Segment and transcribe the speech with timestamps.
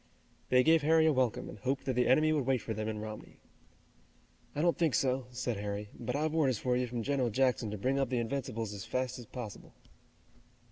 [0.49, 2.97] They gave Harry a welcome and hoped that the enemy would wait for them in
[2.97, 3.37] Romney.
[4.55, 7.77] "I don't think so," said Harry, "but I've orders for you from General Jackson to
[7.77, 9.75] bring up the Invincibles as fast as possible."